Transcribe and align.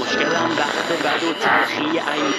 مشکلم 0.00 0.50
وقت 0.58 1.02
بد 1.02 1.24
و 1.24 1.32
تلخی 1.32 1.98
این 1.98 2.32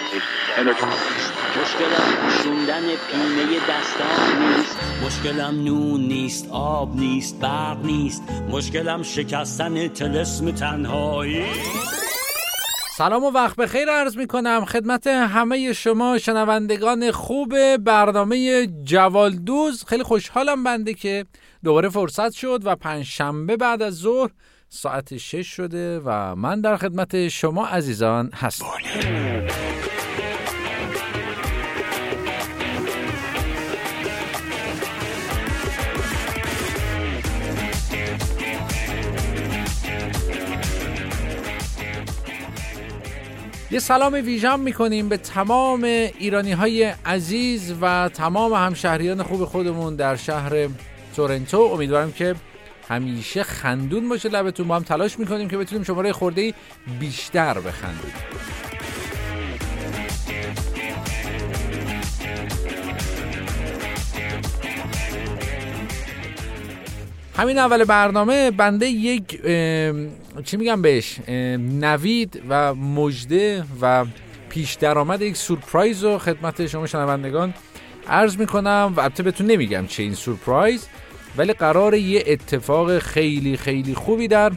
مشکلم 1.61 2.15
پوشوندن 2.21 2.81
پینه 2.81 3.59
دستان 3.69 4.39
نیست 4.39 4.77
مشکلم 5.05 5.63
نون 5.63 6.01
نیست 6.01 6.49
آب 6.51 6.95
نیست 6.95 7.39
برق 7.39 7.85
نیست. 7.85 8.23
مشکلم 8.49 9.03
شکستن 9.03 9.87
تلسم 9.87 10.51
تنهایی. 10.51 11.45
سلام 12.97 13.23
و 13.23 13.31
وقت 13.31 13.55
بخیر 13.55 13.89
عرض 13.89 14.17
می 14.17 14.27
کنم 14.27 14.65
خدمت 14.65 15.07
همه 15.07 15.73
شما 15.73 16.17
شنوندگان 16.17 17.11
خوب 17.11 17.77
برنامه 17.77 18.67
جوالدوز. 18.83 19.83
خیلی 19.83 20.03
خوشحالم 20.03 20.63
بنده 20.63 20.93
که 20.93 21.25
دوباره 21.63 21.89
فرصت 21.89 22.31
شد 22.31 22.61
و 22.63 22.75
پنج 22.75 23.05
شنبه 23.05 23.57
بعد 23.57 23.81
از 23.81 23.93
ظهر 23.93 24.29
ساعت 24.71 25.17
شش 25.17 25.47
شده 25.47 25.99
و 26.05 26.35
من 26.35 26.61
در 26.61 26.77
خدمت 26.77 27.27
شما 27.27 27.65
عزیزان 27.65 28.29
هستم. 28.33 28.65
یه 43.71 43.79
سلام 43.79 44.13
ویژم 44.13 44.59
می‌کنیم 44.59 45.09
به 45.09 45.17
تمام 45.17 45.83
ایرانی 45.83 46.51
های 46.51 46.83
عزیز 46.83 47.75
و 47.81 48.09
تمام 48.13 48.53
همشهریان 48.53 49.23
خوب 49.23 49.45
خودمون 49.45 49.95
در 49.95 50.15
شهر 50.15 50.67
تورنتو. 51.15 51.57
امیدوارم 51.57 52.11
که 52.11 52.35
همیشه 52.89 53.43
خندون 53.43 54.09
باشه 54.09 54.29
لبتون. 54.29 54.67
با 54.67 54.75
هم 54.75 54.83
تلاش 54.83 55.19
می‌کنیم 55.19 55.49
که 55.49 55.57
بتونیم 55.57 55.83
شماره 55.83 56.11
خورده 56.11 56.53
بیشتر 56.99 57.59
بخندیم. 57.59 58.13
همین 67.37 67.57
اول 67.57 67.83
برنامه 67.83 68.51
بنده 68.51 68.87
یک 68.87 69.41
چی 70.43 70.57
میگم 70.57 70.81
بهش 70.81 71.19
نوید 71.29 72.41
و 72.49 72.75
مجده 72.75 73.63
و 73.81 74.05
پیش 74.49 74.73
درآمد 74.73 75.21
یک 75.21 75.37
سورپرایز 75.37 76.03
رو 76.03 76.17
خدمت 76.17 76.67
شما 76.67 76.87
شنوندگان 76.87 77.53
عرض 78.07 78.37
می‌کنم 78.37 78.93
و 78.95 78.99
البته 78.99 79.23
بهتون 79.23 79.47
نمیگم 79.47 79.87
چه 79.87 80.03
این 80.03 80.13
سورپرایز. 80.13 80.87
ولی 81.37 81.53
قرار 81.53 81.93
یه 81.93 82.23
اتفاق 82.27 82.99
خیلی 82.99 83.57
خیلی 83.57 83.95
خوبی 83.95 84.27
در 84.27 84.51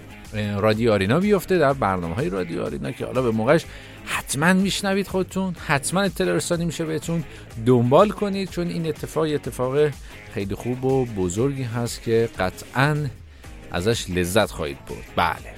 رادیو 0.57 0.93
آرینا 0.93 1.21
بیفته 1.21 1.59
در 1.59 1.73
برنامه 1.73 2.15
های 2.15 2.29
رادیو 2.29 2.65
آرینا 2.65 2.91
که 2.91 3.07
حالا 3.07 3.23
به 3.23 3.31
موقعش 3.31 3.65
حتما 4.05 4.53
میشنوید 4.53 5.09
خودتون 5.09 5.55
حتما 5.67 6.01
اطلاع 6.01 6.37
رسانی 6.37 6.65
میشه 6.65 6.85
بهتون. 6.85 7.25
دنبال 7.67 8.11
کنید 8.11 8.51
چون 8.51 8.69
این 8.69 8.87
اتفاق 8.87 9.25
اتفاق 9.25 9.91
خیلی 10.35 10.55
خوب 10.55 10.85
و 10.85 11.05
بزرگی 11.05 11.63
هست 11.63 12.03
که 12.03 12.29
قطعا 12.39 13.07
ازش 13.73 14.11
لذت 14.11 14.51
خواهید 14.51 14.79
برد. 14.85 15.05
بله. 15.17 15.53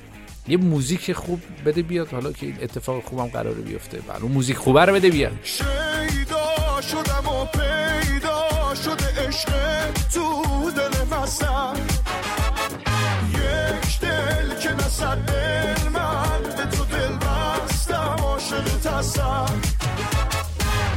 یه 0.49 0.57
موزیک 0.57 1.13
خوب 1.13 1.41
بده 1.67 1.83
بیاد 1.83 2.09
حالا 2.09 2.33
که 2.33 2.47
این 2.47 2.57
اتفاق 2.63 3.05
خوبم 3.05 3.27
قراره 3.27 3.63
بیفته. 3.63 3.99
بله 4.09 4.23
اون 4.23 4.33
موزیک 4.33 4.57
خوبه 4.57 4.85
رو 4.85 4.95
بده 4.95 5.11
بیاد. 5.11 5.33
شیدا 5.43 6.81
شدم 6.81 7.29
و 7.29 7.45
پیدا 7.45 8.75
شده 8.75 9.29
عشق 9.29 9.51
تو 10.15 10.43
دل 10.77 10.94
تصم 18.99 19.61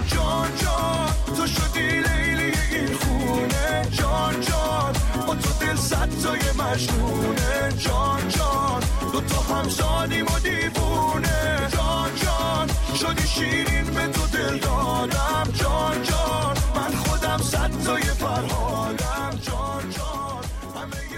جان 0.08 0.50
جان 0.62 1.36
تو 1.38 1.48
شدی 1.48 1.82
لیلی 1.82 2.52
این 2.72 2.94
خونه. 2.94 3.88
جان 3.92 4.42
جان 4.42 4.94
با 5.28 5.36
تو 5.36 5.66
دل 5.66 5.76
صد 5.76 6.10
تای 6.24 6.40
مجنونه. 6.40 7.74
جان 7.78 8.28
جان 8.30 8.84
دو 9.14 9.22
تا 9.22 9.56
همزادیم 9.56 10.26
و 10.26 10.40
دیوونه. 10.40 11.70
جان 11.74 12.10
جان 12.16 12.68
شدی 12.96 13.28
شیرین 13.28 13.86
به 13.86 14.08
تو 14.08 14.28
دل 14.38 14.58
دادم. 14.58 15.52
جان 15.54 16.04
جان 16.04 16.58
من 16.76 16.96
خودم 16.96 17.38
صد 17.38 17.72
تای 17.86 18.02
فرهادم. 18.02 19.30
جان 19.42 19.90
جان 19.90 20.44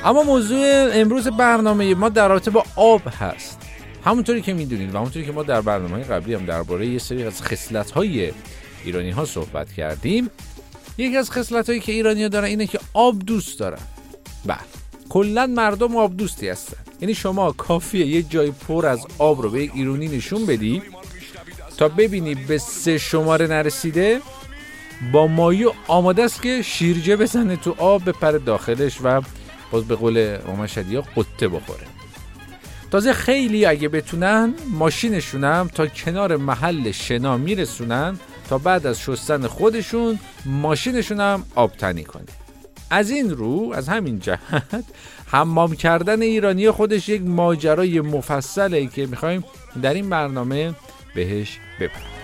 اما 0.05 0.23
موضوع 0.23 0.89
امروز 0.93 1.27
برنامه 1.27 1.95
ما 1.95 2.09
در 2.09 2.27
رابطه 2.27 2.51
با 2.51 2.63
آب 2.75 3.01
هست. 3.19 3.68
همونطوری 4.05 4.41
که 4.41 4.53
می‌دونید 4.53 4.95
و 4.95 4.97
همونطوری 4.97 5.25
که 5.25 5.31
ما 5.31 5.43
در 5.43 5.61
برنامه 5.61 6.03
قبلی 6.03 6.33
هم 6.33 6.45
درباره 6.45 6.87
یه 6.87 6.99
سری 6.99 7.23
از 7.23 7.41
خصلت 7.41 7.91
های 7.91 8.31
ایرانی 8.85 9.09
ها 9.09 9.25
صحبت 9.25 9.73
کردیم 9.73 10.29
یکی 10.97 11.17
از 11.17 11.31
خصلت 11.31 11.69
هایی 11.69 11.81
که 11.81 11.91
ایرانی 11.91 12.23
ها 12.23 12.27
دارن 12.27 12.45
اینه 12.45 12.67
که 12.67 12.79
آب 12.93 13.19
دوست 13.19 13.59
دارن. 13.59 13.81
بله. 14.45 14.57
کلا 15.09 15.47
مردم 15.47 15.95
آب 15.95 16.17
دوستی 16.17 16.49
هستن. 16.49 16.77
یعنی 17.01 17.15
شما 17.15 17.51
کافیه 17.51 18.05
یه 18.05 18.23
جای 18.23 18.51
پر 18.51 18.85
از 18.85 19.05
آب 19.17 19.41
رو 19.41 19.49
به 19.49 19.63
یک 19.63 19.71
ایرانی 19.73 20.07
نشون 20.07 20.45
بدی 20.45 20.81
تا 21.77 21.87
ببینی 21.87 22.35
به 22.35 22.57
سه 22.57 22.97
شماره 22.97 23.47
نرسیده 23.47 24.21
با 25.11 25.27
مایو 25.27 25.71
آماده 25.87 26.23
است 26.23 26.41
که 26.41 26.61
شیرجه 26.61 27.15
بزنه 27.15 27.55
تو 27.55 27.75
آب 27.77 28.09
بپره 28.09 28.39
داخلش 28.39 28.97
و 29.03 29.21
باز 29.71 29.83
به 29.87 29.95
قول 29.95 30.37
ماما 30.47 30.67
شدیا 30.67 31.01
قطه 31.01 31.47
بخوره. 31.47 31.98
تازه 32.91 33.13
خیلی 33.13 33.65
اگه 33.65 33.89
بتونن 33.89 34.53
ماشینشونم 34.71 35.69
تا 35.75 35.87
کنار 35.87 36.37
محل 36.37 36.91
شنا 36.91 37.37
میرسونن 37.37 38.19
تا 38.49 38.57
بعد 38.57 38.87
از 38.87 38.99
شستن 38.99 39.47
خودشون 39.47 40.19
ماشینشونم 40.45 41.43
آبتنی 41.55 42.03
کنه. 42.03 42.25
از 42.89 43.09
این 43.09 43.29
رو 43.29 43.71
از 43.75 43.89
همین 43.89 44.19
جهت 44.19 44.85
حمام 45.25 45.75
کردن 45.75 46.21
ایرانی 46.21 46.71
خودش 46.71 47.09
یک 47.09 47.21
ماجرای 47.21 48.01
مفصله 48.01 48.87
که 48.87 49.05
می‌خوایم 49.05 49.43
در 49.81 49.93
این 49.93 50.09
برنامه 50.09 50.73
بهش 51.15 51.57
بپریم 51.79 52.18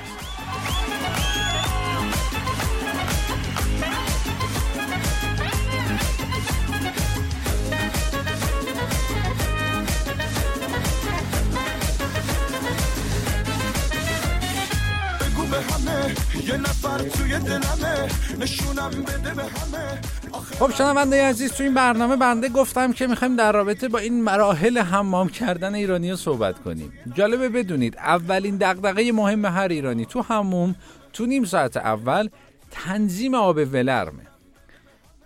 خب 20.59 20.71
شنونده 20.71 21.23
عزیز 21.23 21.51
تو 21.51 21.63
این 21.63 21.73
برنامه 21.73 22.15
بنده 22.15 22.49
گفتم 22.49 22.93
که 22.93 23.07
می‌خوایم 23.07 23.35
در 23.35 23.51
رابطه 23.51 23.87
با 23.87 23.99
این 23.99 24.23
مراحل 24.23 24.77
حمام 24.77 25.29
کردن 25.29 25.75
ایرانی 25.75 26.15
صحبت 26.15 26.59
کنیم. 26.59 26.93
جالبه 27.13 27.49
بدونید 27.49 27.97
اولین 27.97 28.57
دغدغه 28.57 29.11
مهم 29.11 29.45
هر 29.45 29.67
ایرانی 29.67 30.05
تو 30.05 30.21
حموم 30.21 30.75
تو 31.13 31.25
نیم 31.25 31.43
ساعت 31.43 31.77
اول 31.77 32.29
تنظیم 32.71 33.33
آب 33.33 33.57
ولرمه. 33.57 34.23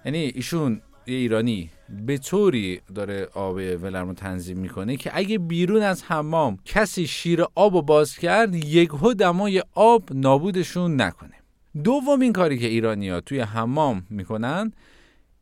یعنی 0.06 0.18
ایشون 0.18 0.82
یه 1.08 1.16
ایرانی 1.16 1.70
به 2.06 2.18
طوری 2.18 2.82
داره 2.96 3.28
آب 3.34 3.56
ولرم 3.56 4.08
رو 4.08 4.14
تنظیم 4.14 4.58
می‌کنه 4.58 4.98
که 4.98 5.12
اگه 5.14 5.38
بیرون 5.38 5.82
از 5.82 6.04
حمام 6.04 6.58
کسی 6.66 7.08
شیر 7.08 7.46
آب 7.56 7.76
رو 7.76 7.82
باز 7.82 8.18
کرد 8.18 8.56
یکهو 8.56 9.14
دمای 9.14 9.64
آب 9.76 10.04
نابودشون 10.12 11.02
نکنه. 11.02 11.39
دومین 11.84 12.34
کاری 12.34 12.60
که 12.60 12.68
ایرانی 12.68 13.10
ها 13.10 13.22
توی 13.22 13.40
حمام 13.40 14.06
می‌کنن 14.10 14.74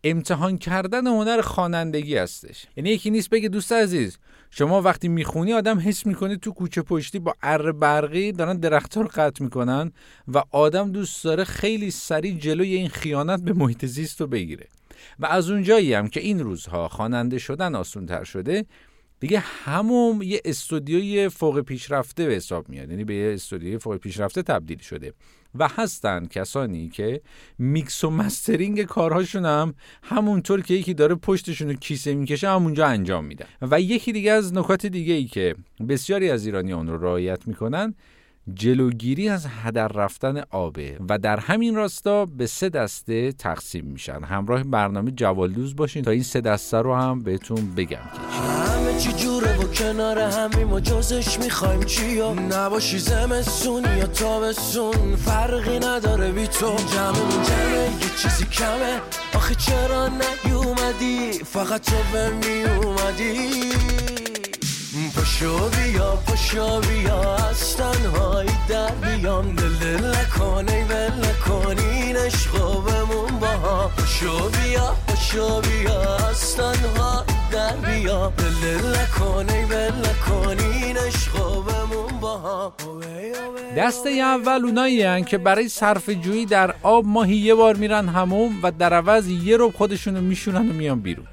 امتحان 0.04 0.58
کردن 0.58 1.08
هنر 1.08 1.42
خوانندگی 1.42 2.18
هستش. 2.18 2.68
یعنی 2.78 2.90
یکی 2.90 3.10
نیست 3.10 3.30
بگه 3.30 3.50
دوست 3.50 3.72
عزیز 3.72 4.18
شما 4.51 4.81
وقتی 4.81 5.07
می‌خونی 5.07 5.54
آدم 5.54 5.80
حس 5.80 6.06
می‌کنه 6.06 6.36
تو 6.36 6.51
کوچه 6.51 6.81
پشتی 6.81 7.19
با 7.19 7.36
اره 7.42 7.72
برقی 7.72 8.31
دارن 8.31 8.57
درختها 8.57 9.01
رو 9.01 9.10
قطع 9.13 9.44
می‌کنن 9.44 9.92
و 10.28 10.44
آدم 10.51 10.92
دوست 10.92 11.24
داره 11.24 11.44
خیلی 11.44 11.92
سریع 11.92 12.38
جلوی 12.38 12.75
این 12.75 12.90
خیانت 12.90 13.42
به 13.42 13.54
محیط 13.54 13.86
زیست 13.86 14.22
رو 14.22 14.28
بگیره. 14.28 14.68
و 15.19 15.25
از 15.25 15.50
اونجایی 15.50 15.94
هم 15.94 16.07
که 16.07 16.19
این 16.19 16.40
روزها 16.40 16.88
خواننده 16.88 17.38
شدن 17.38 17.75
آسون 17.75 18.06
تر 18.06 18.24
شده 18.24 18.66
دیگه 19.19 19.40
همون 19.40 20.22
یه 20.22 20.42
استودیوی 20.46 21.30
فوق 21.30 21.62
پیشرفته 21.62 22.25
به 22.25 22.34
حساب 22.34 22.69
میاد. 22.69 22.90
یعنی 22.90 23.04
به 23.04 23.16
یه 23.16 23.34
استودیوی 23.34 23.78
فوق 23.78 23.98
پیشرفته 23.98 24.42
تبدیل 24.42 24.78
شده. 24.80 25.13
و 25.59 25.68
هستن 25.68 26.25
کسانی 26.25 26.89
که 26.89 27.21
میکس 27.57 28.04
و 28.04 28.09
mastering 28.10 28.84
کارهاشون 28.83 29.45
هم 29.45 29.74
همونطور 30.04 30.62
که 30.62 30.74
یکی 30.74 30.94
داره 30.94 31.15
پشتشون 31.15 31.68
رو 31.68 31.74
کیسه 31.74 32.15
می‌کشه 32.15 32.50
همونجا 32.50 32.88
انجام 32.88 33.25
میدن. 33.25 33.45
و 33.62 33.81
یکی 33.81 34.12
دیگه 34.12 34.31
از 34.31 34.54
نکات 34.54 34.86
دیگه 34.86 35.13
ای 35.13 35.25
که 35.25 35.56
بسیاری 35.89 36.30
از 36.30 36.45
ایرانی 36.45 36.74
اون 36.74 36.88
رو 36.88 36.98
رعایت 36.98 37.48
می‌کنن 37.48 37.95
جلوگیری 38.54 39.30
از 39.30 39.48
هدر 39.63 39.88
رفتن 39.88 40.44
آبه. 40.50 40.98
و 41.09 41.18
در 41.18 41.39
همین 41.39 41.75
راستا 41.75 42.25
به 42.25 42.48
سه 42.48 42.69
دسته 42.69 43.31
تقسیم 43.31 43.86
میشن. 43.86 44.24
همراه 44.24 44.63
برنامه 44.63 45.12
جوالدوز 45.12 45.75
باشین 45.75 46.03
تا 46.03 46.12
این 46.12 46.24
سه 46.24 46.42
دسته 46.42 46.77
رو 46.77 46.95
هم 46.95 47.24
بهتون 47.24 47.75
بگم 47.75 47.98
که 48.13 48.76
چی 48.98 49.14
جوره 49.14 49.58
و 49.58 49.64
کنار 49.64 50.20
همیم 50.20 50.74
و 50.74 50.80
جزش 50.80 51.40
می‌خوایم 51.40 51.84
چیا 51.84 52.34
نباشی 52.34 53.00
زمستون 53.00 53.84
یا 53.98 54.08
تابستون 54.08 55.16
فرقی 55.16 55.80
نداره 55.80 56.32
بی 56.32 56.48
تو. 56.48 56.76
جمعمون 56.94 57.44
جمعه 57.44 57.84
یه 57.84 58.10
چیزی 58.22 58.46
کمه. 58.46 59.02
آخه 59.36 59.56
چرا 59.56 60.08
نیومدی؟ 60.08 61.32
فقط 61.54 61.82
تو 61.82 61.96
به 62.12 62.30
می 62.30 62.64
اومدی. 62.64 63.74
پشو 65.16 65.70
بیا 65.70 66.16
پشو 66.16 66.82
بیا 66.82 67.36
از 67.36 67.76
تنهایی 67.78 68.58
در 68.68 68.92
بیام. 68.92 69.56
دل 69.56 69.74
دل 69.74 70.16
نکنی 70.16 70.84
ول 70.84 71.12
نکنین 71.26 72.18
عشقو 72.18 72.82
بمون 72.82 73.40
با 73.40 73.48
هم 73.48 73.90
پشو 73.98 74.50
بیا 74.50 74.96
پشو 75.08 75.62
بیا 75.62 76.16
از 76.16 76.56
تنهایی 76.56 77.37
در 77.52 77.76
بیام 77.76 78.34
دل 78.38 78.78
دل 79.68 79.92
نکنی 80.00 80.68
دسته 83.78 84.10
اول 84.10 84.66
اونایی 84.66 85.24
که 85.24 85.38
برای 85.38 85.70
صرف 85.70 86.10
جویی 86.10 86.46
در 86.46 86.76
آب 86.84 87.06
ماهی 87.06 87.36
یه 87.36 87.56
بار 87.56 87.76
میرن 87.76 88.08
هموم 88.08 88.60
و 88.64 88.72
در 88.72 88.94
عوض 88.94 89.28
یه 89.28 89.58
رو 89.58 89.72
خودشونو 89.72 90.22
میشونن 90.22 90.70
و 90.70 90.74
میان 90.74 91.00
بیرون. 91.00 91.28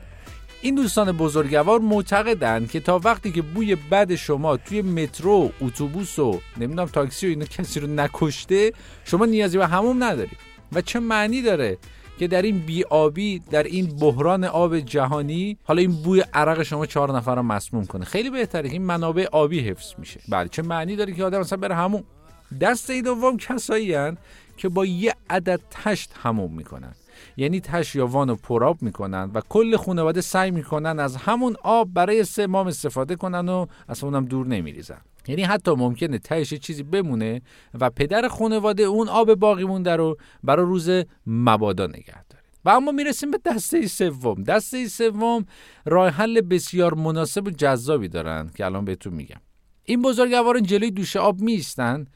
این 0.62 0.74
دوستان 0.74 1.12
بزرگوار 1.12 1.80
معتقدند 1.80 2.70
که 2.70 2.80
تا 2.80 3.00
وقتی 3.04 3.32
که 3.32 3.42
بوی 3.42 3.74
بد 3.74 4.14
شما 4.14 4.56
توی 4.56 4.82
مترو، 4.82 5.50
اتوبوس 5.60 6.18
و 6.18 6.40
نمی‌دونم 6.56 6.88
تاکسی 6.88 7.26
و 7.26 7.30
اینا 7.30 7.44
کسی 7.44 7.80
رو 7.80 7.86
نکشته 7.86 8.72
شما 9.04 9.26
نیازی 9.26 9.58
به 9.58 9.66
هموم 9.66 10.04
ندارید 10.04 10.38
و 10.72 10.80
چه 10.80 11.00
معنی 11.00 11.42
داره؟ 11.42 11.78
که 12.18 12.28
در 12.28 12.42
این 12.42 12.58
بیابی 12.58 13.38
در 13.38 13.62
این 13.62 13.86
بحران 13.86 14.44
آب 14.44 14.78
جهانی 14.78 15.58
حالا 15.64 15.80
این 15.80 15.92
بوی 15.92 16.24
عرق 16.34 16.62
شما 16.62 16.86
چهار 16.86 17.16
نفر 17.16 17.34
رو 17.34 17.42
مسموم 17.42 17.86
کنه. 17.86 18.04
خیلی 18.04 18.30
بهتره. 18.30 18.70
این 18.70 18.82
منابع 18.82 19.26
آبی 19.32 19.60
حفظ 19.60 19.92
میشه. 19.98 20.20
بله 20.28 20.48
چه 20.48 20.62
معنی 20.62 20.96
داره 20.96 21.12
که 21.12 21.24
آدم 21.24 21.40
مثلا 21.40 21.58
بره 21.58 21.74
همون؟ 21.74 22.04
دسته 22.60 23.02
دوم 23.02 23.36
کسایی 23.36 24.12
که 24.56 24.68
با 24.68 24.84
یه 24.84 25.14
عدد 25.30 25.60
تشت 25.70 26.10
هموم 26.22 26.52
می‌کنن. 26.52 26.94
یعنی 27.36 27.60
تش 27.60 27.94
یا 27.94 28.06
وان 28.06 28.36
پراب 28.36 28.82
می‌کنن 28.82 29.30
و 29.34 29.40
کل 29.48 29.76
خانواده 29.76 30.20
سعی 30.20 30.50
می‌کنن 30.50 30.98
از 31.00 31.16
همون 31.16 31.56
آب 31.62 31.88
برای 31.94 32.24
سمام 32.24 32.66
استفاده 32.66 33.16
کنن 33.16 33.48
و 33.48 33.66
از 33.88 34.04
اونم 34.04 34.24
دور 34.24 34.46
نمیریزن. 34.46 35.00
یعنی 35.28 35.42
حتی 35.42 35.70
ممکنه 35.70 36.18
تهش 36.18 36.54
چیزی 36.54 36.82
بمونه 36.82 37.42
و 37.80 37.90
پدر 37.90 38.28
خانواده 38.28 38.82
اون 38.82 39.08
آب 39.08 39.34
باقی 39.34 39.64
مونده 39.64 39.96
رو 39.96 40.16
برای 40.42 40.66
روز 40.66 40.90
مبادا 41.26 41.86
نگه 41.86 42.24
داره. 42.30 42.44
و 42.64 42.70
اما 42.70 42.92
می‌رسیم 42.92 43.30
به 43.30 43.40
دسته 43.44 43.86
سوم. 43.86 44.42
دسته 44.42 44.88
سوم 44.88 45.46
راه 45.84 46.08
حل 46.08 46.40
بسیار 46.40 46.94
مناسب 46.94 47.46
و 47.46 47.50
جذابی 47.50 48.08
دارن 48.08 48.50
که 48.54 48.64
الان 48.64 48.84
بهتون 48.84 49.14
میگم. 49.14 49.40
این 49.84 50.02
بزرگواران 50.02 50.62
جلوی 50.62 50.90
دوش 50.90 51.16
آب 51.16 51.40
میستن 51.40 52.06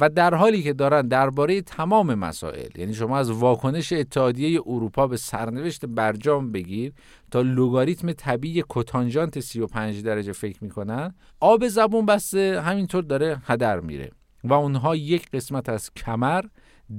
و 0.00 0.08
در 0.08 0.34
حالی 0.34 0.62
که 0.62 0.72
دارن 0.72 1.08
درباره 1.08 1.62
تمام 1.62 2.14
مسائل 2.14 2.78
یعنی 2.78 2.94
شما 2.94 3.18
از 3.18 3.30
واکنش 3.30 3.92
اتحادیه 3.92 4.60
اروپا 4.66 5.06
به 5.06 5.16
سرنوشت 5.16 5.86
برجام 5.86 6.52
بگیر 6.52 6.92
تا 7.30 7.40
لوگاریتم 7.40 8.12
طبیعی 8.12 8.64
کتانجانت 8.68 9.40
35 9.40 10.02
درجه 10.02 10.32
فکر 10.32 10.64
می‌کنن 10.64 11.14
آب 11.40 11.68
زبون 11.68 12.06
بسته 12.06 12.60
همینطور 12.60 13.02
داره 13.02 13.42
هدر 13.44 13.80
میره 13.80 14.10
و 14.44 14.52
اونها 14.52 14.96
یک 14.96 15.30
قسمت 15.30 15.68
از 15.68 15.90
کمر 15.94 16.44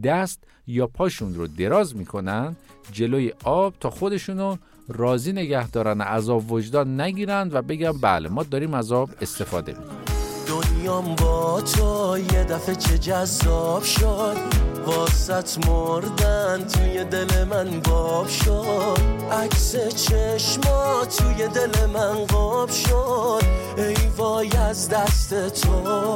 دست 0.04 0.44
یا 0.68 0.88
پاشون 0.88 1.36
رو 1.36 1.48
دراز 1.48 1.96
می‌کنن 1.96 2.56
جلوی 2.92 3.34
آب 3.44 3.74
تا 3.80 3.90
خودشونو 3.90 4.58
راضی 4.88 5.34
نگه 5.34 5.70
دارن 5.70 6.02
عذاب 6.02 6.52
وجدان 6.52 7.02
نگیرند 7.02 7.56
و 7.56 7.62
بگن 7.62 7.92
بله 7.92 8.30
ما 8.30 8.44
داریم 8.44 8.74
از 8.74 8.92
آب 8.92 9.10
استفاده 9.22 9.72
می‌کنیم. 9.72 10.07
دنیام 10.48 11.16
با 11.16 11.62
تو 11.62 12.18
یه 12.18 12.44
دفعه 12.44 12.76
چه 12.76 12.98
جذاب 12.98 13.84
شد. 13.84 14.38
واسط 14.86 15.68
مردن 15.68 16.68
توی 16.68 17.04
دل 17.04 17.44
من 17.44 17.80
باب 17.80 18.28
شد. 18.28 18.98
عکس 19.32 19.76
چشما 19.76 21.06
توی 21.06 21.48
دل 21.48 21.86
من 21.86 22.26
قاب 22.26 22.70
شد. 22.72 23.44
ای 23.78 23.96
وای 24.18 24.50
از 24.58 24.90
دست 24.90 25.50
تو. 25.50 26.16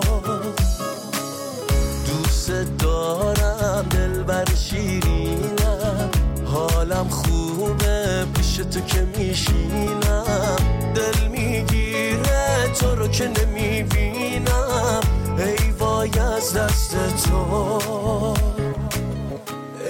دوست 2.08 2.52
دارم 2.80 3.86
دل 3.90 4.24
بر 4.24 4.46
شیرینم. 4.56 6.10
حالم 6.46 7.10
خوبه 7.10 8.26
پیش 8.34 8.56
تو 8.56 8.80
که 8.80 9.08
میشینم. 9.18 10.56
دل 10.96 11.31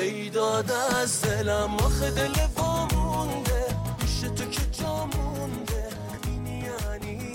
ای 0.02 0.30
داد 0.30 0.72
از 1.02 1.22
دلم 1.22 1.74
آخه 1.74 2.12
دل 2.12 2.34
وامونده 2.58 3.66
پیش 4.00 4.20
تو 4.20 4.46
که 4.46 4.62
جا 4.72 5.06
مونده 5.06 5.88
این 6.26 6.46
یعنی 6.46 7.34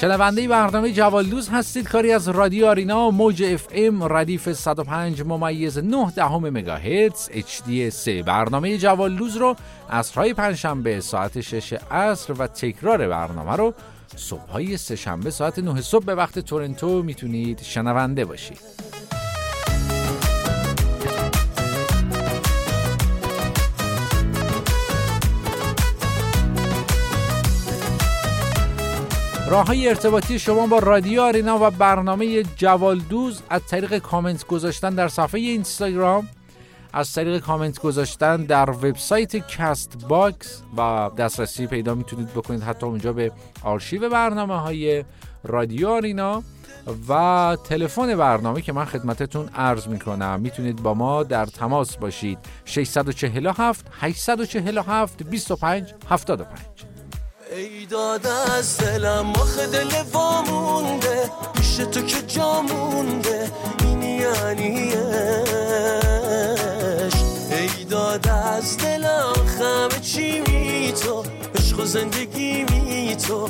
شنونده 0.00 0.48
برنامه 0.48 0.92
جوالدوز 0.92 1.48
هستید. 1.48 1.88
کاری 1.88 2.12
از 2.12 2.28
رادیو 2.28 2.66
آرینا 2.66 3.10
موج 3.10 3.42
اف 3.42 3.66
ام 3.72 4.12
ردیف 4.12 4.52
105 4.52 5.22
ممیز 5.22 5.78
9 5.78 6.10
دهم 6.10 6.48
مگاهرتز 6.48 7.28
اچ 7.32 7.62
دی 7.66 7.90
3 7.90 8.22
برنامه 8.22 8.78
جوالدوز 8.78 9.36
رو 9.36 9.56
های 10.16 10.34
پنجشنبه 10.34 11.00
ساعت 11.00 11.40
6 11.40 11.72
عصر 11.72 12.32
و 12.32 12.46
تکرار 12.46 13.08
برنامه 13.08 13.56
رو 13.56 13.74
صبح 14.16 14.50
های 14.50 14.76
سه 14.76 14.96
شنبه 14.96 15.30
ساعت 15.30 15.58
9 15.58 15.80
صبح 15.80 16.04
به 16.04 16.14
وقت 16.14 16.38
تورنتو 16.38 17.02
می‌تونید 17.02 17.62
شنونده 17.62 18.24
باشید. 18.24 18.60
راه 29.50 29.66
های 29.66 29.88
ارتباطی 29.88 30.38
شما 30.38 30.66
با 30.66 30.78
رادیو 30.78 31.20
آرینا 31.20 31.58
و 31.66 31.70
برنامه 31.70 32.42
جوالدوز 32.42 33.42
از 33.50 33.60
طریق 33.66 33.98
کامنت 33.98 34.46
گذاشتن 34.46 34.94
در 34.94 35.08
صفحه 35.08 35.40
اینستاگرام. 35.40 36.28
از 36.92 37.12
طریق 37.12 37.38
کامنت 37.42 37.78
گذاشتن 37.78 38.36
در 38.36 38.70
وبسایت 38.70 39.36
Castbox 39.36 40.62
و 40.76 41.10
دسترسی 41.18 41.66
پیدا 41.66 41.94
می‌تونید 41.94 42.34
بکنید 42.34 42.62
حتی 42.62 42.86
اونجا 42.86 43.12
به 43.12 43.32
آرشیو 43.62 44.08
برنامه 44.08 44.60
های 44.60 45.04
رادیو 45.44 45.88
آرینا 45.88 46.42
و 47.08 47.56
تلفن 47.64 48.16
برنامه 48.16 48.62
که 48.62 48.72
من 48.72 48.84
خدمتتون 48.84 49.48
عرض 49.48 49.86
می‌کنم. 49.86 50.40
می‌تونید 50.40 50.82
با 50.82 50.94
ما 50.94 51.22
در 51.22 51.46
تماس 51.46 51.96
باشید. 51.96 52.38
647 52.64 53.86
847 54.00 55.22
25 55.22 55.94
75 56.08 56.58
ای 57.56 57.86
داد 57.86 58.26
از 58.26 58.78
دلم 58.78 59.30
آخه 59.30 59.66
دل 59.66 59.90
وامونده. 60.12 61.30
پیش 61.54 61.76
تو 61.76 62.02
که 62.02 62.22
جا 62.26 62.62
مونده 62.62 63.50
این 63.82 64.02
یعنی 64.02 64.92
زندگی 71.90 72.64
می 72.64 73.16
تو 73.16 73.48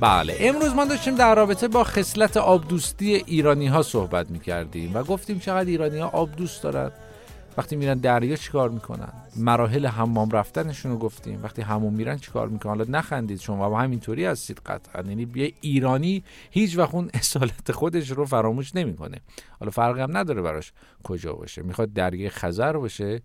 بله 0.00 0.36
امروز 0.40 0.74
ما 0.74 0.84
داشتیم 0.84 1.14
در 1.14 1.34
رابطه 1.34 1.68
با 1.68 1.84
خصلت 1.84 2.36
آب 2.36 2.68
دوستی 2.68 3.14
ایرانی 3.14 3.66
ها 3.66 3.82
صحبت 3.82 4.30
می 4.30 4.40
کردیم 4.40 4.94
و 4.94 5.02
گفتیم 5.02 5.38
چقدر 5.38 5.68
ایرانی 5.68 5.98
ها 5.98 6.08
آب 6.08 6.36
دوست 6.36 6.62
دارن. 6.62 6.90
وقتی 7.56 7.76
میرن 7.76 7.98
دریا 7.98 8.36
چیکار 8.36 8.68
می‌کنن؟ 8.68 9.12
مراحل 9.36 9.86
حمام 9.86 10.30
رفتنشون 10.30 10.92
رو 10.92 10.98
گفتیم. 10.98 11.42
وقتی 11.42 11.62
حموم 11.62 11.94
میرن 11.94 12.18
چیکار 12.18 12.48
می‌کنن؟ 12.48 12.72
حالا 12.72 12.98
نخندید 12.98 13.40
شما 13.40 13.70
و 13.70 13.76
همینطوری 13.76 14.24
هستید 14.24 14.60
قطعا. 14.66 15.02
یعنی 15.08 15.28
یه 15.34 15.52
ایرانی 15.60 16.24
هیچ 16.50 16.78
وقت 16.78 16.94
اون 16.94 17.10
اصالت 17.14 17.72
خودش 17.72 18.10
رو 18.10 18.24
فراموش 18.24 18.74
نمی‌کنه. 18.74 19.20
حالا 19.60 19.70
فرقی 19.70 20.00
هم 20.00 20.16
نداره 20.16 20.42
براش 20.42 20.72
کجا 21.02 21.32
باشه. 21.32 21.62
می‌خواد 21.62 21.92
دریای 21.92 22.30
خزر 22.30 22.72
باشه 22.72 23.22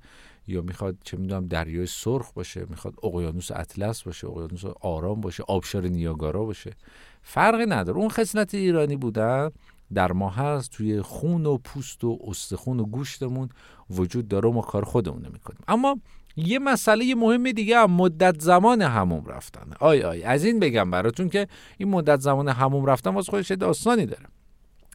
یا 0.47 0.61
می‌خواد 0.61 0.97
چه 1.03 1.17
می‌دونم 1.17 1.47
دریای 1.47 1.85
سرخ 1.85 2.31
باشه 2.31 2.65
می‌خواد 2.69 2.93
اقیانوس 3.03 3.51
اطلس 3.51 4.03
باشه 4.03 4.27
اقیانوس 4.27 4.65
آرام 4.81 5.21
باشه 5.21 5.43
آبشار 5.47 5.87
نیاگارا 5.87 6.43
باشه. 6.43 6.71
فرقی 7.21 7.65
نداره. 7.65 7.97
اون 7.97 8.09
خصلت 8.09 8.53
ایرانی 8.53 8.95
بودن 8.95 9.51
در 9.93 10.11
ما 10.11 10.29
هست 10.29 10.71
توی 10.71 11.01
خون 11.01 11.45
و 11.45 11.57
پوست 11.57 12.03
و 12.03 12.19
استخون 12.27 12.79
و 12.79 12.85
گوشتمون 12.85 13.49
وجود 13.89 14.27
داره 14.27 14.49
و 14.49 14.51
ما 14.51 14.61
کار 14.61 14.85
خودمون 14.85 15.27
می‌کنیم. 15.33 15.59
اما 15.67 15.99
یه 16.35 16.59
مسئله 16.59 17.15
مهم 17.15 17.51
دیگه 17.51 17.77
هم 17.77 17.91
مدت 17.91 18.41
زمان 18.41 18.81
هموم 18.81 19.25
رفتن. 19.25 19.71
آی 19.79 20.01
آی 20.01 20.23
از 20.23 20.45
این 20.45 20.59
بگم 20.59 20.91
براتون 20.91 21.29
که 21.29 21.47
این 21.77 21.89
مدت 21.89 22.19
زمان 22.19 22.49
هموم 22.49 22.85
رفتن 22.85 23.09
واسه 23.09 23.31
خودش 23.31 23.51
داستانی 23.51 24.05
داره. 24.05 24.25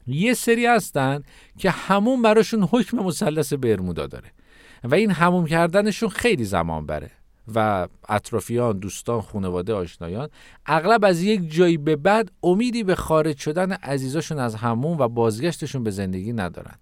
یه 0.06 0.34
سری 0.34 0.66
هستن 0.66 1.22
که 1.58 1.70
همون 1.70 2.22
براشون 2.22 2.62
حکم 2.62 2.98
مثلث 2.98 3.52
برمودا 3.52 4.06
داره. 4.06 4.32
و 4.84 4.94
این 4.94 5.10
هموم 5.10 5.46
کردنشون 5.46 6.08
خیلی 6.08 6.44
زمان 6.44 6.86
بره. 6.86 7.10
و 7.54 7.88
اطرافیان 8.08 8.78
دوستان 8.78 9.20
خانواده 9.20 9.74
آشنایان 9.74 10.28
اغلب 10.66 11.04
از 11.04 11.22
یک 11.22 11.52
جایی 11.52 11.76
به 11.76 11.96
بعد 11.96 12.30
امیدی 12.42 12.84
به 12.84 12.94
خارج 12.94 13.38
شدن 13.38 13.72
عزیزاشون 13.72 14.38
از 14.38 14.54
همون 14.54 14.98
و 14.98 15.08
بازگشتشون 15.08 15.84
به 15.84 15.90
زندگی 15.90 16.32
ندارن 16.32 16.74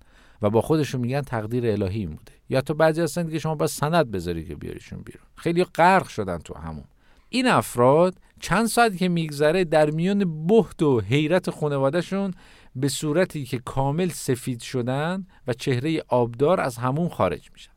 و 0.42 0.50
با 0.50 0.61
خودشون 0.61 1.00
میگن 1.00 1.21
تقدیر 1.21 1.66
الهی 1.66 2.07
بوده. 2.07 2.33
یا 2.49 2.61
تو 2.61 2.75
بعضی 2.75 3.00
هستن 3.00 3.30
که 3.30 3.38
شما 3.38 3.54
باید 3.54 3.71
سند 3.71 4.11
بذاری 4.11 4.45
که 4.45 4.54
بیاریشون 4.54 5.02
بیرون. 5.02 5.23
خیلی 5.37 5.64
غرق 5.64 6.09
شدن 6.09 6.38
تو 6.38 6.54
همون 6.54 6.85
این 7.28 7.47
افراد 7.47 8.14
چند 8.40 8.66
ساعت 8.66 8.97
که 8.97 9.09
میگذره 9.09 9.64
در 9.64 9.90
میان 9.90 10.47
بهت 10.47 10.83
و 10.83 11.00
حیرت 11.00 11.50
خانوادهشون 11.50 12.35
به 12.76 12.88
صورتی 12.88 13.45
که 13.45 13.59
کامل 13.59 14.09
سفید 14.09 14.61
شدن 14.61 15.26
و 15.47 15.52
چهره 15.52 16.02
آبدار 16.09 16.61
از 16.61 16.76
همون 16.76 17.09
خارج 17.09 17.50
میشن. 17.52 17.71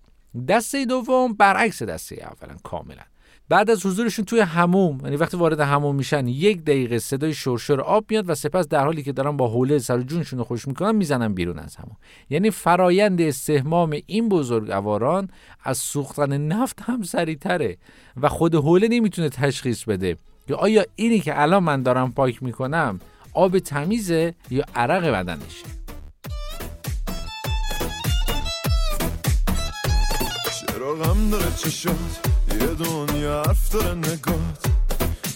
دسته 0.48 0.86
دوم 0.86 1.34
برعکس 1.34 1.84
دسته 1.84 2.16
اولا 2.16 2.58
کاملا. 2.64 3.04
بعد 3.50 3.70
از 3.70 3.86
حضورشون 3.86 4.26
توی 4.26 4.40
هموم 4.40 5.00
یعنی 5.04 5.16
وقتی 5.16 5.38
وارد 5.38 5.60
هموم 5.60 5.96
میشن 5.96 6.28
یک 6.28 6.62
دقیقه 6.64 7.00
صدای 7.00 7.34
شرشر 7.34 7.82
آب 7.82 8.06
میاد 8.10 8.30
و 8.30 8.36
سپس 8.36 8.68
در 8.68 8.86
حالی 8.86 9.04
که 9.04 9.12
دارن 9.12 9.38
با 9.38 9.48
حوله 9.48 9.80
سر 9.80 10.02
جونشون 10.02 10.40
رو 10.40 10.46
خوش 10.46 10.68
می‌کنن 10.68 10.96
می‌زنن 10.96 11.34
بیرون 11.34 11.60
از 11.60 11.76
همون 11.76 11.96
یعنی 12.30 12.52
فرایند 12.52 13.22
استهمام 13.22 13.98
این 14.06 14.30
بزرگواران 14.30 15.30
از 15.64 15.78
سوختن 15.78 16.38
نفت 16.38 16.82
هم 16.82 17.04
سریعتره 17.04 17.78
و 18.22 18.30
خود 18.30 18.56
حوله 18.56 18.88
نمی‌تونه 18.88 19.30
تشخیص 19.30 19.84
بده 19.84 20.18
که 20.48 20.56
آیا 20.56 20.84
اینی 20.96 21.20
که 21.20 21.42
الان 21.42 21.64
من 21.64 21.84
دارم 21.84 22.12
پاک 22.12 22.44
می‌کنم 22.44 23.00
آب 23.34 23.60
تمیزه 23.60 24.34
یا 24.52 24.64
عرق 24.76 25.06
بدنشه. 25.06 25.83
چرا 30.84 30.94
غم 30.94 31.30
داره 31.30 31.52
چشات 31.58 32.30
یه 32.62 32.68
دنیا 32.68 33.44
حرف 33.48 33.70
داره 33.70 33.94
نگات. 33.94 34.64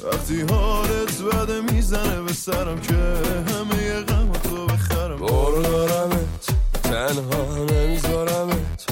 وقتی 0.03 0.41
حالت 0.41 1.21
بده 1.21 1.61
می‌زنه 1.61 2.21
به 2.21 2.33
سرم 2.33 2.79
که 2.81 2.93
همه 2.93 3.83
یه 3.83 4.01
غم 4.01 4.31
تو 4.31 4.65
بخرم. 4.65 5.17
بارو 5.17 5.61
دارمت 5.61 6.47
تنها 6.83 7.65
نمیذارمت. 7.71 8.87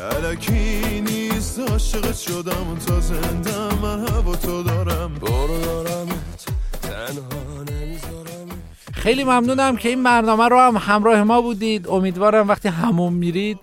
علکی 0.00 1.00
نیست 1.00 1.58
عاشقت 1.58 2.16
شدم 2.16 2.78
تا 2.86 3.00
زنده 3.00 3.74
من 3.82 4.08
هوا 4.08 4.36
تو 4.36 4.62
دارم. 4.62 5.14
بارو 5.14 5.60
دارمت 5.60 6.46
تنها 6.82 7.62
نمیذارمت. 7.70 8.56
خیلی 8.92 9.24
ممنونم 9.24 9.76
که 9.76 9.88
این 9.88 10.02
برنامه 10.02 10.48
رو 10.48 10.60
هم 10.60 10.76
همراه 10.76 11.22
ما 11.22 11.42
بودید. 11.42 11.88
امیدوارم 11.88 12.48
وقتی 12.48 12.68
همون 12.68 13.12
میرید 13.12 13.58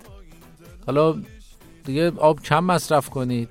حالا 0.86 1.14
دیگه 1.84 2.10
آب 2.10 2.40
کم 2.40 2.64
مصرف 2.64 3.08
کنید. 3.08 3.48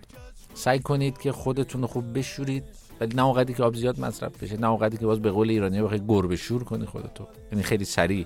سعی 0.53 0.79
کنید 0.79 1.17
که 1.17 1.31
خودتون 1.31 1.85
خوب 1.85 2.17
بشورید. 2.17 2.63
ولی 3.01 3.15
نه 3.15 3.25
اوقدی 3.25 3.53
که 3.53 3.63
آب 3.63 3.75
زیاد 3.75 3.99
مصرف 3.99 4.43
بشه 4.43 4.57
نه 4.57 4.69
اوقدی 4.69 4.97
که 4.97 5.05
باز 5.05 5.21
به 5.21 5.31
قول 5.31 5.49
ایرانی 5.49 5.81
بخوای 5.81 6.01
گربه 6.07 6.35
شور 6.35 6.63
کنی 6.63 6.85
خودتو. 6.85 7.27
یعنی 7.51 7.63
خیلی 7.63 7.85
سریع 7.85 8.25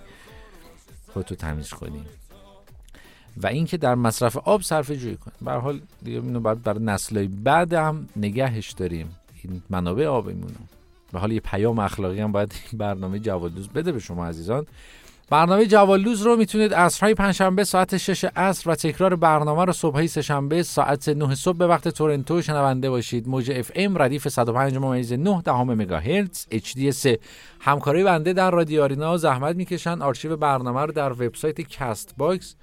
خودتو 1.14 1.36
تمیز 1.36 1.70
کنی. 1.70 2.02
و 3.38 3.48
اینکه 3.48 3.78
در 3.78 3.96
مصرف 3.96 4.38
آب 4.38 4.62
صرفه 4.62 4.98
جویی 4.98 5.16
کنید. 5.18 5.38
به 5.42 5.52
حال 5.52 5.82
دیگه 6.04 6.20
اینو 6.20 6.40
بعد 6.40 6.64
برای 6.64 6.84
نسل‌های 6.84 7.28
بعد 7.28 7.74
هم 7.74 8.10
نگهش 8.16 8.72
داریم. 8.72 9.16
این 9.44 9.62
منابع 9.70 10.06
آبمون 10.06 10.52
به 11.12 11.20
حال 11.20 11.32
یه 11.32 11.40
پیام 11.40 11.80
اخلاقی 11.80 12.20
هم 12.20 12.32
باید 12.32 12.54
برنامه 12.74 13.20
جوالدوز 13.20 13.70
بده 13.70 13.92
به 13.92 14.00
شما 14.00 14.26
عزیزان. 14.26 14.66
برنامه 15.30 15.66
جوالدوز 15.66 16.22
رو 16.22 16.36
می‌تونید 16.36 16.74
عصرهای 16.74 17.14
پنجشنبه 17.14 17.64
ساعت 17.64 17.98
6 17.98 18.26
عصر 18.36 18.70
و 18.70 18.76
تکرار 18.76 19.16
برنامه 19.16 19.66
رو 19.66 19.74
صبحی 19.74 20.08
سهشنبه 20.08 20.64
ساعت 20.64 21.10
9 21.10 21.36
صبح 21.36 21.58
به 21.58 21.68
وقت 21.68 21.88
تورنتو 21.88 22.42
شنونده 22.42 22.90
باشید. 22.90 23.28
موج 23.28 23.52
اف 23.52 23.72
ام 23.76 24.02
ردیف 24.02 24.28
105 24.28 24.78
ممیز 24.78 25.14
9 25.14 25.42
دهم 25.42 25.74
مگاهرتز 25.74 26.46
3 26.94 27.20
همکاری 27.60 28.04
بنده 28.04 28.34
در 28.34 28.52
رادیو 28.52 28.84
آرینا 28.84 29.18
زحمت 29.18 29.56
می‌کشن. 29.56 30.02
آرشیو 30.02 30.38
برنامه 30.38 30.82
رو 30.82 30.92
در 30.92 31.12
وبسایت 31.12 31.78
کاست 31.78 32.14
باکس 32.18 32.56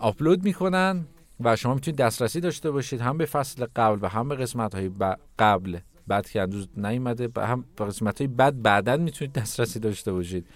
آپلود 0.00 0.44
می‌کنن 0.44 1.06
و 1.40 1.56
شما 1.56 1.74
می‌تونید 1.74 2.00
دسترسی 2.00 2.40
داشته 2.40 2.70
باشید. 2.70 3.00
هم 3.00 3.18
به 3.18 3.24
فصل 3.26 3.66
قبل 3.76 3.98
و 4.02 4.08
هم 4.08 4.28
به 4.28 4.34
قسمت 4.34 4.74
های 4.74 4.90
قبل 5.38 5.78
بعد 6.06 6.28
که 6.28 6.42
هنوز 6.42 6.68
نیومده 6.76 7.28
هم 7.36 7.64
به 7.76 7.84
قسمت 7.84 8.18
های 8.20 8.28
بعد 8.28 8.62
بعدا 8.62 8.96
می‌تونید 8.96 9.32
دسترسی 9.32 9.80
داشته 9.80 10.12
باشید. 10.12 10.46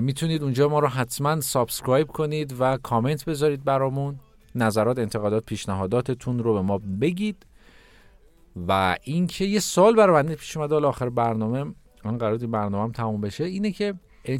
می‌تونید 0.00 0.42
اونجا 0.42 0.68
ما 0.68 0.78
رو 0.78 0.88
حتما 0.88 1.40
subscribe 1.40 2.08
کنید 2.08 2.54
و 2.58 2.76
کامنت 2.76 3.24
بذارید 3.24 3.64
برامون. 3.64 4.20
نظرات 4.54 4.98
انتقادات 4.98 5.44
پیشنهاداتتون 5.44 6.38
رو 6.38 6.54
به 6.54 6.60
ما 6.60 6.78
بگید. 6.78 7.46
و 8.68 8.96
اینکه 9.04 9.44
یه 9.44 9.60
سال 9.60 9.96
برای 9.96 10.22
بنده 10.22 10.34
پیش 10.34 10.56
اومده 10.56 10.74
آخر 10.74 11.08
برنامه 11.08 11.74
آن 12.04 12.18
قرار 12.18 12.36
برنامه 12.36 12.84
هم 12.84 12.92
تموم 12.92 13.20
بشه 13.20 13.44
اینه 13.44 13.70
که 13.70 13.94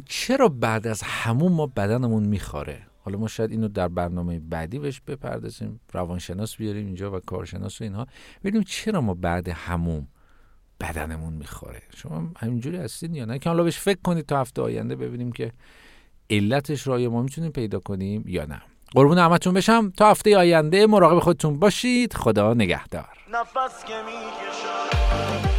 چرا 0.05 0.47
بعد 0.47 0.87
از 0.87 1.01
همون 1.03 1.51
ما 1.51 1.67
بدنمون 1.67 2.23
می‌خوره 2.23 2.81
حالا 3.03 3.17
ما 3.17 3.27
شاید 3.27 3.51
اینو 3.51 3.67
در 3.67 3.87
برنامه 3.87 4.39
بعدی 4.39 4.79
بهش 4.79 5.01
بپردازیم 5.07 5.79
روانشناس 5.93 6.55
بیاریم 6.55 6.85
اینجا 6.85 7.11
و 7.11 7.19
کارشناس 7.19 7.81
و 7.81 7.83
اینها. 7.83 8.07
ببینیم 8.43 8.63
چرا 8.63 9.01
ما 9.01 9.13
بعد 9.13 9.47
هموم 9.47 10.07
بدنمون 10.81 11.33
می‌خوره. 11.33 11.81
شما 11.95 12.31
همینجوری 12.37 12.77
هستین 12.77 13.15
یا 13.15 13.25
نه؟ 13.25 13.39
که 13.39 13.49
حالا 13.49 13.63
بهش 13.63 13.77
فکر 13.77 13.99
کنید 14.03 14.25
تا 14.25 14.41
هفته 14.41 14.61
آینده 14.61 14.95
ببینیم 14.95 15.31
که 15.31 15.51
علتش 16.29 16.87
را 16.87 16.97
ما 16.97 17.21
می‌تونیم 17.21 17.51
پیدا 17.51 17.79
کنیم 17.79 18.23
یا 18.27 18.45
نه. 18.45 18.61
قربون 18.95 19.17
همتون 19.17 19.53
بشم. 19.53 19.89
تا 19.97 20.11
هفته 20.11 20.37
آینده 20.37 20.87
مراقب 20.87 21.19
خودتون 21.19 21.59
باشید. 21.59 22.13
خدا 22.13 22.53
نگهدار. 22.53 23.09
نفس 23.31 23.85
که 23.85 25.50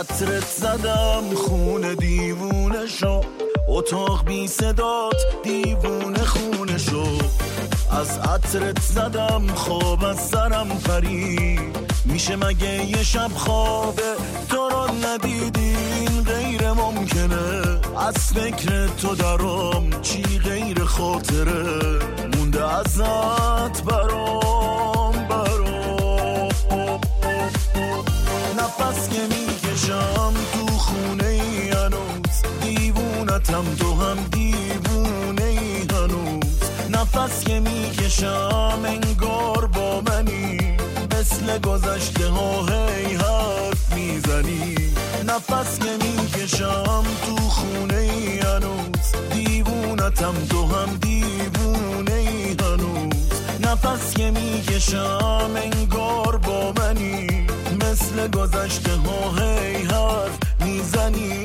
عطرت 0.00 0.46
زدم 0.46 1.34
خونه 1.34 1.94
دیوونه 1.94 2.86
شو. 2.86 3.20
اتاق 3.68 4.24
بی 4.24 4.48
صدات 4.48 5.16
دیوونه 5.42 6.24
خونه 6.24 6.78
شو. 6.78 7.04
از 7.90 8.18
عطرت 8.18 8.80
زدم 8.80 9.46
خواب 9.54 10.04
از 10.04 10.20
سرم 10.20 10.68
پری 10.68 11.58
میشه 12.04 12.36
مگه 12.36 12.84
یه 12.84 13.02
شب 13.02 13.30
خوابه 13.34 14.14
تو 14.48 14.68
رو 14.68 14.86
ندیدین 15.06 16.22
غیر 16.26 16.72
ممکنه. 16.72 17.62
از 17.98 18.14
فکر 18.14 18.86
تو 18.86 19.14
درام 19.14 19.90
چی 20.02 20.22
غیر 20.22 20.84
خاطره؟ 20.84 21.98
مونده 22.36 22.74
ازت 22.74 23.82
برام. 23.84 24.93
نفس 28.64 29.08
که 29.08 29.20
می‌کشم 29.20 30.34
تو 30.52 30.66
خونه 30.66 31.24
ای 31.26 31.70
هنوز. 31.70 32.42
دیوونتم 32.62 33.64
تو 33.78 33.94
هم 33.94 34.16
دیوونه 34.30 35.44
ای 35.44 35.86
هنوز. 35.90 36.60
نفس 36.90 37.44
که 37.44 37.60
می‌کشم 37.60 38.80
انگار 38.84 39.66
با 39.66 40.00
منی. 40.00 40.76
مثل 41.14 41.58
گذشته 41.58 42.28
ها 42.28 42.66
هی 42.66 43.14
حرف 43.14 43.92
می‌زنی. 43.94 44.74
نفس 45.26 45.78
که 45.78 45.90
می‌کشم 46.06 47.04
تو 47.26 47.36
خونه 47.36 47.96
ای 47.96 48.38
هنوز. 48.38 49.12
دیوونتم 49.32 50.34
تو 50.50 50.66
هم 50.66 50.96
دیوونه 51.00 52.12
ای 52.12 52.56
هنوز. 52.60 53.12
نفس 53.60 54.14
که 54.14 54.30
می‌کشم 54.30 55.50
انگار 55.56 56.36
با 56.36 56.72
منی. 56.72 57.46
مثل 57.94 58.28
گذشته 58.30 58.96
ها 58.96 59.30
هی 59.30 59.82
حرف 59.82 60.38
می‌زنی. 60.60 61.44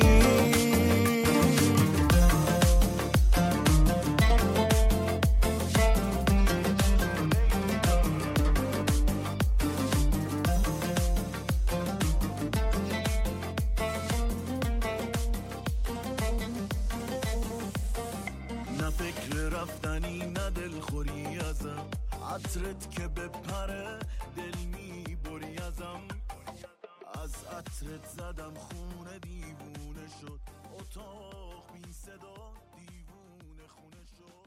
رفتنی 19.51 20.18
نه 20.18 20.50
دلخوری 20.50 21.39
ازم. 21.50 21.86
عطرت 22.36 22.91
که 22.91 23.08
بپره 23.08 24.00
دل 24.38 24.58
عطرت 27.79 28.05
زدم 28.07 28.53
خونه 28.53 29.19
دیوونه 29.19 30.07
شد. 30.21 30.39
اتاق 30.79 31.71
بی 31.74 31.93
صدا 31.93 32.53
دیوونه 32.75 33.67
خونه 33.67 34.03
شد. 34.17 34.38